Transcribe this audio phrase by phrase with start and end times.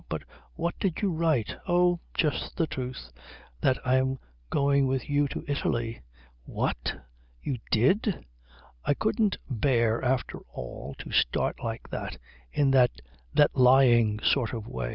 [0.09, 0.23] But
[0.55, 3.11] what did you write?" "Oh, just the truth.
[3.61, 4.17] That I'm
[4.49, 6.01] going with you to Italy."
[6.43, 6.99] "What?
[7.43, 8.25] You did?"
[8.83, 12.17] "I couldn't bear after all to start like that,
[12.51, 12.89] in that
[13.35, 14.89] that lying sort of way."